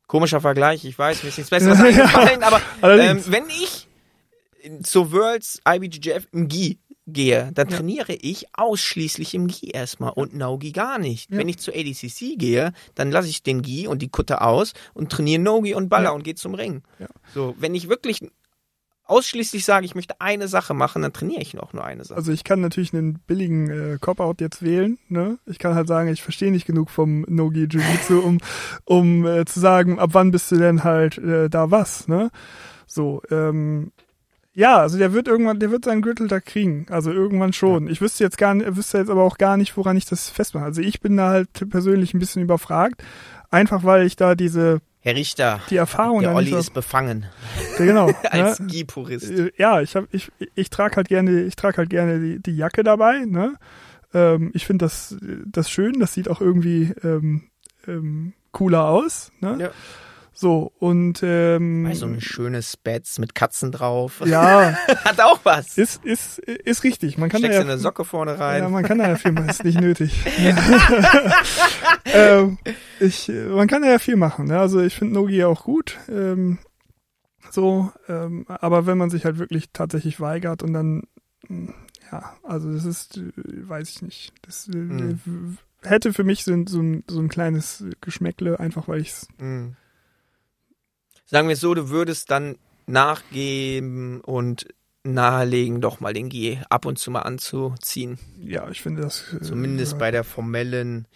[0.08, 3.88] Komischer Vergleich, ich weiß, mir ist nichts Besseres eingefallen, aber ähm, wenn ich
[4.84, 7.78] zur Worlds IBGF im Gi gehe, dann Ja.
[7.78, 11.30] trainiere ich ausschließlich im Gi erstmal und No-Gi gar nicht.
[11.32, 11.38] Ja.
[11.38, 15.12] Wenn ich zur ADCC gehe, dann lasse ich den Gi und die Kutte aus und
[15.12, 16.12] trainiere No-Gi und Baller Ja.
[16.12, 16.82] und gehe zum Ring.
[17.00, 17.08] Ja.
[17.34, 18.22] So, wenn ich wirklich
[19.06, 22.16] ausschließlich sage, ich möchte eine Sache machen, dann trainiere ich noch nur eine Sache.
[22.18, 24.98] Also ich kann natürlich einen billigen äh, Cop-Out jetzt wählen.
[25.10, 25.40] Ne?
[25.46, 28.38] Ich kann halt sagen, ich verstehe nicht genug vom No-Gi Jiu-Jitsu, um,
[28.86, 32.08] um äh, zu sagen, ab wann bist du denn halt äh, da was.
[32.08, 32.32] Ne?
[32.88, 33.92] So, ähm,
[34.56, 36.86] ja, also der wird irgendwann, der wird seinen Gürtel da kriegen.
[36.90, 37.88] Also irgendwann schon.
[37.88, 40.66] Ich wüsste jetzt gar nicht, wüsste jetzt aber auch gar nicht, woran ich das festmache.
[40.66, 43.04] Also ich bin da halt persönlich ein bisschen überfragt.
[43.50, 47.26] Einfach weil ich da diese, Herr Richter, die Erfahrung der Olli ist befangen
[47.78, 48.10] genau.
[48.30, 48.68] als ne?
[48.68, 49.30] Gi-Purist.
[49.30, 52.56] Äh, ja, ich hab, ich, ich trage halt gerne, ich trage halt gerne die, die
[52.56, 53.56] Jacke dabei, ne?
[54.14, 57.50] Ähm, ich finde das, das schön, das sieht auch irgendwie ähm,
[57.86, 59.58] ähm, cooler aus, ne?
[59.60, 59.72] Ja.
[60.34, 64.22] So, und ähm, so ein schönes Bett mit Katzen drauf.
[64.26, 64.74] ja,
[65.06, 65.78] Hat auch was.
[65.78, 67.18] ist, ist, ist richtig.
[67.18, 68.64] Man kann da Steckst ja, du eine Socke vorne rein.
[68.64, 70.26] ja, man kann da ja viel machen, ist nicht nötig.
[72.06, 72.58] ähm,
[73.00, 74.48] ich, man kann da ja viel machen.
[74.48, 74.60] Ne?
[74.60, 75.98] Also ich finde Nogi auch gut.
[76.10, 76.58] Ähm,
[77.52, 81.04] so, ähm, aber wenn man sich halt wirklich tatsächlich weigert und dann
[82.14, 84.34] ja, also das ist, äh, weiß ich nicht.
[84.44, 85.58] Das mhm.
[85.82, 89.28] hätte für mich so, so, ein, so ein kleines Geschmäckle, einfach weil ich es.
[89.40, 89.76] Mhm.
[91.26, 94.68] Sagen wir es so, du würdest dann nachgeben und
[95.04, 98.18] nahelegen, doch mal den G ab und zu mal anzuziehen.
[98.40, 99.34] Ja, ich finde das.
[99.34, 101.08] Äh, Zumindest äh, bei der formellen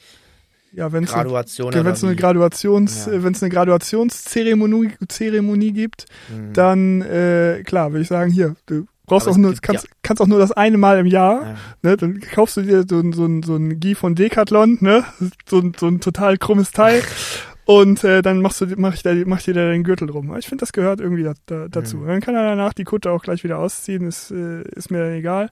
[0.74, 1.74] ja, wenn's Graduation.
[1.74, 3.24] Wenn es eine Graduations, ja.
[3.24, 6.54] wenn es eine Graduationszeremonie Zeremonie gibt, mhm.
[6.54, 9.90] dann äh, klar, würde ich sagen, hier, du brauchst auch nur, gibt, kannst, ja.
[10.04, 11.56] kannst auch nur das eine Mal im Jahr, ja.
[11.82, 15.06] ne, dann kaufst du dir so, so, so ein Gi von Decathlon, ne,
[15.50, 17.02] so, so ein total krummes Teil
[17.68, 20.34] und äh, dann machst du, mach ich da, mach dir da den Gürtel drum.
[20.38, 21.98] Ich finde, das gehört irgendwie da, da, dazu.
[21.98, 22.08] Mhm.
[22.08, 25.14] Dann kann er danach die Kutte auch gleich wieder ausziehen, ist, äh, ist mir dann
[25.14, 25.50] egal.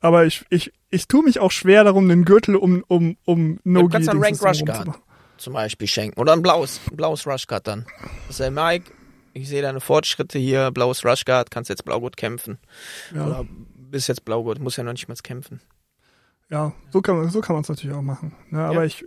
[0.00, 3.80] Aber ich, ich, ich tue mich auch schwer darum, den Gürtel um, um, um No
[3.80, 5.00] Du kannst einen Rank Rush Guard
[5.38, 6.20] zum Beispiel schenken.
[6.20, 7.86] Oder ein blaues, ein blaues Rush Guard dann.
[8.28, 8.92] Ist Mike,
[9.32, 12.58] ich sehe deine Fortschritte hier, blaues Rush Guard, kannst jetzt Blaugurt kämpfen.
[13.14, 13.26] Ja.
[13.26, 15.62] Oder bist jetzt Blaugurt, muss ja noch nicht mal kämpfen.
[16.50, 18.34] Ja, so kann man so kann man es natürlich auch machen.
[18.50, 18.60] Ne?
[18.60, 18.84] Aber ja.
[18.84, 19.06] ich,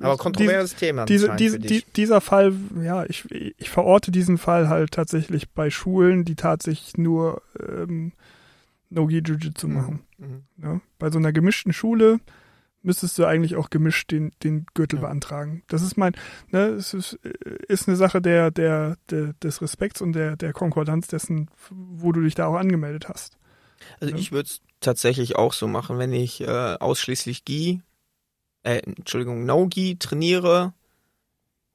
[0.00, 1.04] aber kontroverses Thema.
[1.04, 6.24] Diese, diese, die, dieser Fall, ja, ich, ich verorte diesen Fall halt tatsächlich bei Schulen,
[6.24, 8.12] die tatsächlich nur ähm,
[8.90, 9.74] No-Gi Jiu-Jitsu mhm.
[9.74, 10.00] machen.
[10.18, 10.42] Mhm.
[10.62, 12.20] Ja, bei so einer gemischten Schule
[12.82, 15.06] müsstest du eigentlich auch gemischt den, den Gürtel ja.
[15.06, 15.62] beantragen.
[15.68, 16.14] Das ist mein,
[16.50, 17.14] ne, es ist,
[17.68, 22.20] ist eine Sache der, der, der, des Respekts und der, der Konkordanz dessen, wo du
[22.20, 23.38] dich da auch angemeldet hast.
[24.00, 24.20] Also ja.
[24.20, 27.82] ich würde es tatsächlich auch so machen, wenn ich äh, ausschließlich Gi
[28.62, 30.72] äh, Entschuldigung, No-Gi trainiere,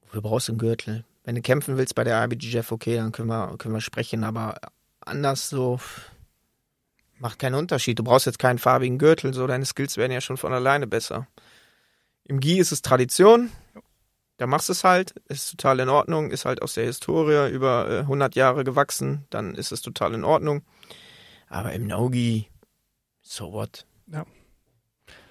[0.02, 1.04] wofür brauchst du einen Gürtel?
[1.24, 4.58] Wenn du kämpfen willst bei der IBGF, okay, dann können wir, können wir sprechen, aber
[5.00, 5.78] anders so
[7.18, 7.98] macht keinen Unterschied.
[7.98, 11.26] Du brauchst jetzt keinen farbigen Gürtel, so deine Skills werden ja schon von alleine besser.
[12.24, 13.50] Im Gi ist es Tradition,
[14.38, 17.90] da machst du es halt, ist total in Ordnung, ist halt aus der Historie über
[17.90, 20.62] äh, 100 Jahre gewachsen, dann ist es total in Ordnung.
[21.48, 22.48] Aber im No-Gi,
[23.20, 23.86] so what?
[24.06, 24.24] Ja.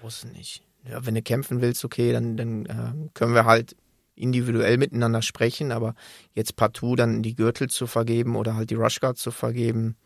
[0.00, 3.76] Du nicht ja, wenn du kämpfen willst, okay, dann, dann äh, können wir halt
[4.14, 5.94] individuell miteinander sprechen, aber
[6.34, 9.96] jetzt partout dann die Gürtel zu vergeben oder halt die Rushguard zu vergeben,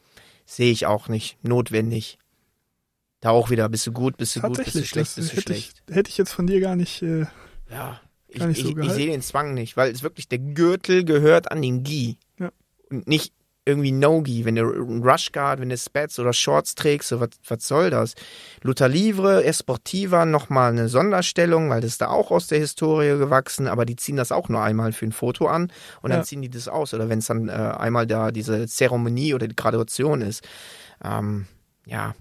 [0.44, 2.18] sehe ich auch nicht notwendig.
[3.20, 5.42] Da auch wieder, bist du gut, bist du gut, bist du schlecht, bist du hätte
[5.42, 5.82] schlecht.
[5.88, 7.02] Ich, hätte ich jetzt von dir gar nicht.
[7.02, 7.26] Äh,
[7.70, 11.04] ja, ich, ich, so ich, ich sehe den Zwang nicht, weil es wirklich, der Gürtel
[11.04, 12.18] gehört an den Gi.
[12.38, 12.50] Ja.
[12.90, 13.32] Und nicht
[13.64, 17.66] irgendwie No-Gi, wenn du einen Rushguard, wenn du Spats oder Shorts trägst, so, was, was
[17.66, 18.14] soll das?
[18.62, 23.68] Luther Livre, Esportiva, nochmal eine Sonderstellung, weil das ist da auch aus der Historie gewachsen,
[23.68, 26.25] aber die ziehen das auch nur einmal für ein Foto an und dann ja.
[26.25, 26.92] ziehen die das aus.
[26.92, 30.42] Oder wenn es dann äh, einmal da diese Zeremonie oder die Graduation ist.
[31.05, 31.46] Ähm,
[31.87, 32.14] ja.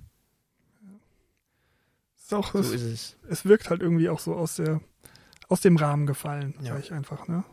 [2.18, 3.18] Ist auch, so es, ist es.
[3.30, 4.80] Es wirkt halt irgendwie auch so aus der
[5.52, 6.74] aus dem Rahmen gefallen, ja.
[6.74, 7.44] sag ich einfach, ne?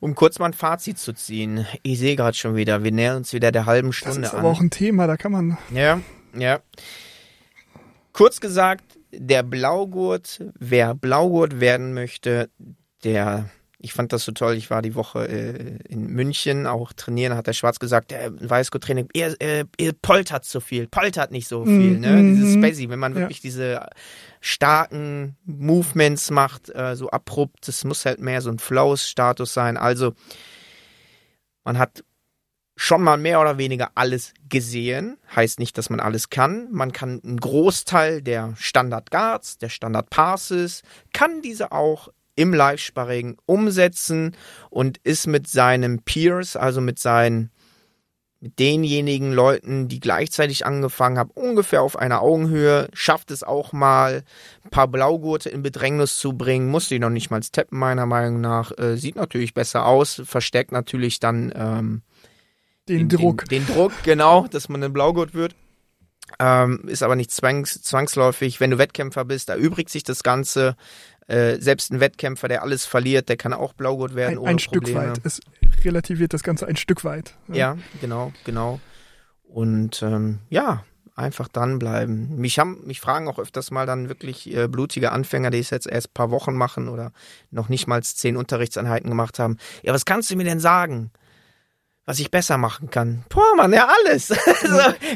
[0.00, 1.66] Um kurz mal ein Fazit zu ziehen.
[1.82, 4.22] Ich sehe gerade schon wieder, wir nähern uns wieder der halben Stunde an.
[4.22, 4.54] Das ist aber an.
[4.54, 5.58] auch ein Thema, da kann man.
[5.72, 6.00] Ja,
[6.36, 6.60] ja.
[8.12, 12.50] Kurz gesagt, der Blaugurt, wer Blaugurt werden möchte,
[13.02, 13.48] der
[13.84, 14.54] ich fand das so toll.
[14.54, 19.10] Ich war die Woche äh, in München auch trainieren, hat der Schwarz gesagt, der Weißgurt-Training,
[19.12, 22.12] ihr, äh, ihr poltert zu viel, poltert nicht so viel, mm ne?
[22.12, 22.34] Mhm.
[22.34, 23.86] Dieses Spacey, wenn man wirklich diese
[24.40, 29.76] starken Movements macht, äh, so abrupt, das muss halt mehr so ein Flows-Status sein.
[29.76, 30.14] Also
[31.62, 32.02] man hat
[32.76, 35.18] schon mal mehr oder weniger alles gesehen.
[35.36, 36.68] Heißt nicht, dass man alles kann.
[36.72, 43.36] Man kann einen Großteil der Standard Guards, der Standard Passes, kann diese auch im Live-Sparring
[43.46, 44.36] umsetzen
[44.70, 47.50] und ist mit seinem Peers, also mit seinen
[48.44, 54.22] mit denjenigen Leuten, die gleichzeitig angefangen haben, ungefähr auf einer Augenhöhe, schafft es auch mal,
[54.62, 58.42] ein paar Blaugurte in Bedrängnis zu bringen, muss die noch nicht mal tappen, meiner Meinung
[58.42, 62.02] nach, äh, sieht natürlich besser aus, verstärkt natürlich dann ähm,
[62.86, 63.46] den, den, Druck.
[63.46, 65.54] Den, den, Druck, genau, dass man ein Blaugurt wird.
[66.38, 68.60] Ähm, ist aber nicht zwangs, zwangsläufig.
[68.60, 70.76] Wenn du Wettkämpfer bist, erübrigt sich das Ganze.
[71.26, 74.38] Äh, selbst ein Wettkämpfer, der alles verliert, der kann auch Blaugurt werden.
[74.38, 75.20] Ein, ein Stück weit.
[75.24, 75.40] Es
[75.84, 77.34] relativiert das Ganze ein Stück weit.
[77.48, 78.80] Ja, ja genau, genau.
[79.44, 80.84] Und ähm, ja,
[81.16, 82.36] einfach dranbleiben.
[82.36, 85.86] Mich haben, mich fragen auch öfters mal dann wirklich äh, blutige Anfänger, die es jetzt
[85.86, 87.12] erst ein paar Wochen machen oder
[87.50, 89.58] noch nicht mal zehn Unterrichtseinheiten gemacht haben.
[89.82, 91.10] Ja, was kannst du mir denn sagen?
[92.06, 93.24] Was ich besser machen kann.
[93.28, 94.28] Boah, Mann, ja alles.
[94.28, 94.34] so,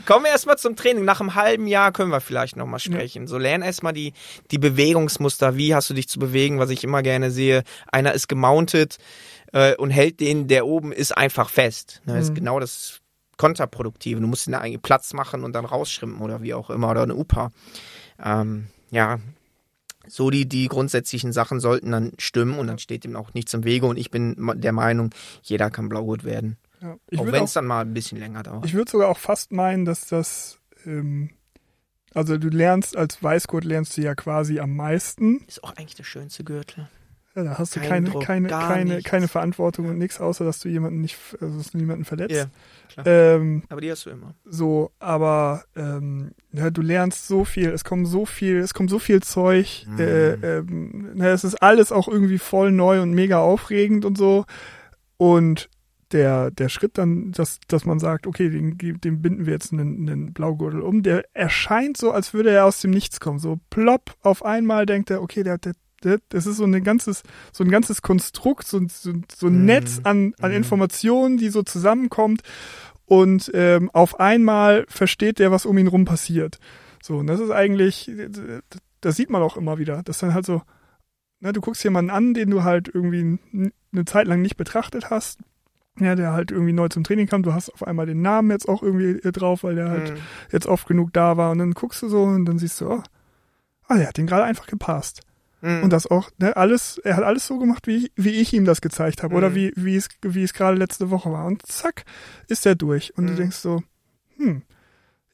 [0.07, 1.05] kommen wir erstmal zum Training.
[1.05, 3.22] Nach einem halben Jahr können wir vielleicht nochmal sprechen.
[3.24, 3.29] Ja.
[3.29, 4.14] So lern erstmal die,
[4.51, 5.57] die Bewegungsmuster.
[5.57, 7.62] Wie hast du dich zu bewegen, was ich immer gerne sehe.
[7.92, 8.98] Einer ist gemountet
[9.53, 12.01] äh, und hält den, der oben ist einfach fest.
[12.07, 12.20] Das ne, mhm.
[12.20, 13.01] ist genau das
[13.37, 14.20] Kontraproduktive.
[14.20, 17.14] Du musst den eigenen Platz machen und dann rausschrimpen oder wie auch immer oder eine
[17.14, 17.53] UPA.
[18.22, 19.18] Ähm, ja,
[20.07, 23.64] so die, die grundsätzlichen Sachen sollten dann stimmen und dann steht ihm auch nichts im
[23.64, 25.11] Wege und ich bin der Meinung,
[25.42, 26.57] jeder kann Blaugurt werden.
[26.80, 28.64] Ja, auch wenn es dann mal ein bisschen länger dauert.
[28.64, 31.30] Ich würde sogar auch fast meinen, dass das ähm,
[32.14, 35.44] Also du lernst als Weißgurt lernst du ja quasi am meisten.
[35.46, 36.88] Ist auch eigentlich der schönste Gürtel.
[37.34, 40.58] Ja, da hast du Kein keine, Druck, keine, keine, keine Verantwortung und nichts, außer dass
[40.58, 42.34] du jemanden nicht, also dass du niemanden verletzt.
[42.34, 42.46] Ja,
[42.88, 43.06] klar.
[43.06, 44.34] Ähm, aber die hast du immer.
[44.44, 48.98] So, aber ähm, ja, du lernst so viel, es kommt so viel, es kommt so
[48.98, 49.84] viel Zeug.
[49.86, 49.98] Mhm.
[50.00, 54.44] Äh, ähm, na, es ist alles auch irgendwie voll neu und mega aufregend und so.
[55.16, 55.68] Und
[56.12, 60.09] der, der Schritt dann, dass, dass man sagt, okay, den, den binden wir jetzt einen,
[60.09, 63.38] einen Blaugürtel um, der erscheint so, als würde er aus dem Nichts kommen.
[63.38, 65.75] So plopp, auf einmal denkt er, okay, der, der,
[66.29, 69.64] das ist so ein ganzes, so ein ganzes Konstrukt, so, so, so ein mhm.
[69.66, 70.59] Netz an, an mhm.
[70.59, 72.42] Informationen, die so zusammenkommt
[73.05, 76.59] und ähm, auf einmal versteht der, was um ihn rum passiert.
[77.03, 78.11] So, und das ist eigentlich,
[79.01, 80.62] das sieht man auch immer wieder, dass dann halt so,
[81.40, 83.38] na, du guckst jemanden an, den du halt irgendwie
[83.92, 85.40] eine Zeit lang nicht betrachtet hast,
[86.00, 88.68] ja, der halt irgendwie neu zum Training kam, du hast auf einmal den Namen jetzt
[88.68, 90.18] auch irgendwie äh, drauf, weil der halt mhm.
[90.52, 93.02] jetzt oft genug da war und dann guckst du so und dann siehst du, oh,
[93.88, 95.22] ah, der hat den gerade einfach gepasst.
[95.61, 95.84] Mhm.
[95.84, 98.64] Und das auch, ne, alles, er hat alles so gemacht, wie ich, wie ich ihm
[98.64, 99.34] das gezeigt habe.
[99.34, 99.38] Mhm.
[99.38, 101.46] Oder wie, wie es, wie es gerade letzte Woche war.
[101.46, 102.04] Und zack,
[102.46, 103.16] ist er durch.
[103.16, 103.28] Und mhm.
[103.28, 103.82] du denkst so,
[104.37, 104.62] hm,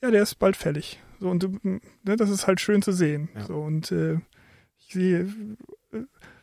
[0.02, 1.00] ja, der ist bald fällig.
[1.20, 3.28] So, und du, ne, das ist halt schön zu sehen.
[3.34, 3.44] Ja.
[3.44, 4.18] So, und äh,
[4.78, 5.28] ich sehe,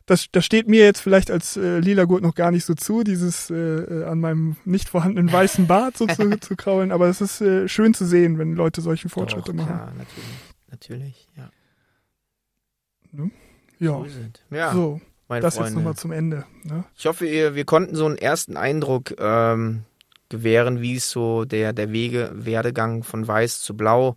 [0.05, 3.03] das, das steht mir jetzt vielleicht als äh, lila Gurt noch gar nicht so zu,
[3.03, 7.21] dieses äh, äh an meinem nicht vorhandenen weißen Bart so zu, zu kraulen, aber es
[7.21, 9.69] ist äh, schön zu sehen, wenn Leute solche Fortschritte Doch, machen.
[9.69, 10.29] Ja, natürlich,
[10.69, 11.49] natürlich, ja.
[13.11, 13.31] Ne?
[13.79, 14.05] Ja.
[14.51, 14.73] ja.
[14.73, 15.69] So, das Freunde.
[15.69, 16.45] jetzt nochmal zum Ende.
[16.63, 16.83] Ne?
[16.95, 19.83] Ich hoffe, ihr, wir konnten so einen ersten Eindruck ähm,
[20.29, 24.15] gewähren, wie es so der, der Wege, Werdegang von Weiß zu Blau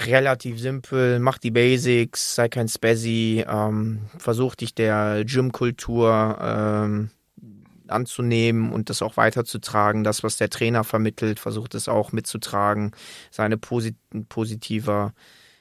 [0.00, 7.10] relativ simpel, mach die Basics, sei kein Spazzy, ähm, versuch dich der Gym-Kultur ähm,
[7.88, 10.02] anzunehmen und das auch weiterzutragen.
[10.02, 12.92] Das, was der Trainer vermittelt, versucht es auch mitzutragen.
[13.30, 13.96] Seine posit
[14.28, 15.12] positiver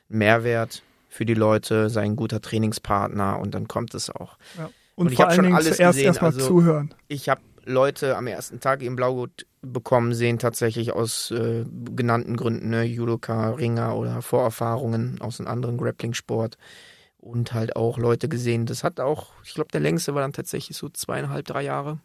[0.07, 4.37] Mehrwert für die Leute, sein guter Trainingspartner und dann kommt es auch.
[4.57, 4.69] Ja.
[4.95, 6.93] Und, und ich habe schon alles zuerst erstmal also, zuhören.
[7.07, 12.69] Ich habe Leute am ersten Tag im Blaugut bekommen sehen, tatsächlich aus äh, genannten Gründen,
[12.69, 12.83] ne?
[12.83, 16.57] Judoka, Ringer oder Vorerfahrungen aus einem anderen Grappling-Sport.
[17.17, 20.75] Und halt auch Leute gesehen, das hat auch, ich glaube, der längste war dann tatsächlich
[20.75, 21.99] so zweieinhalb, drei Jahre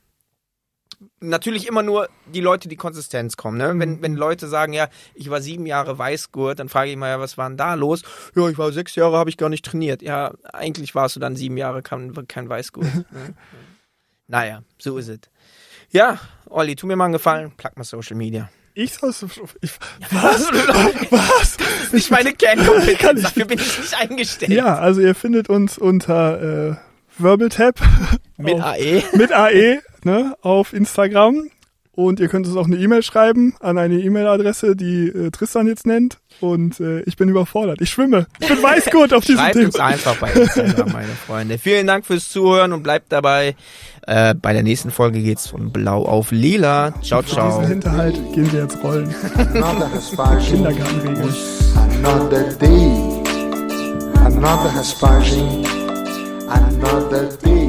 [1.21, 3.59] natürlich immer nur die Leute, die Konsistenz kommen.
[3.59, 3.75] Ne?
[3.77, 7.21] Wenn, wenn Leute sagen, ja, ich war sieben Jahre Weißgurt, dann frage ich mal, ja,
[7.21, 8.03] was war denn da los?
[8.35, 10.03] Ja, ich war sechs Jahre, habe ich gar nicht trainiert.
[10.03, 12.95] Ja, eigentlich warst du dann sieben Jahre kein, kein Weißgurt.
[13.11, 13.35] ne?
[14.29, 15.21] Naja, so ist es.
[15.90, 16.18] Ja,
[16.49, 18.49] Olli, tu mir mal einen Gefallen, plug mal Social Media.
[18.75, 19.11] Ich soll
[19.62, 19.72] ich,
[20.11, 20.49] was?
[21.11, 21.57] was?
[21.57, 24.53] Das ist nicht meine Kernkompetenz, dafür bin ich nicht eingestellt.
[24.53, 26.77] Ja, also ihr findet uns unter äh,
[27.18, 27.49] Verbal
[28.37, 29.03] Mit AE.
[29.14, 31.51] Mit AE ne, auf Instagram.
[31.92, 35.87] Und ihr könnt uns auch eine E-Mail schreiben an eine E-Mail-Adresse, die äh, Tristan jetzt
[35.87, 36.18] nennt.
[36.42, 37.81] Und äh, ich bin überfordert.
[37.81, 38.27] Ich schwimme.
[38.38, 39.66] Ich bin weißgut auf diesem Schreibt Thema.
[39.66, 41.57] uns einfach bei Instagram, meine Freunde.
[41.57, 43.57] Vielen Dank fürs Zuhören und bleibt dabei.
[44.07, 46.92] Äh, bei der nächsten Folge geht's von Blau auf Lila.
[47.03, 47.59] Ciao, ciao.
[47.59, 49.12] Diesen Hinterhalt gehen wir jetzt rollen.
[50.49, 51.35] Kindergartenregeln.
[51.75, 53.23] Another day.
[54.25, 55.66] Another Hespagin.
[56.49, 57.65] Another day.